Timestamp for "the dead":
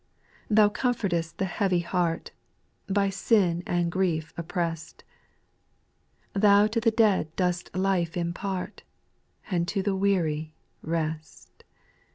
6.79-7.35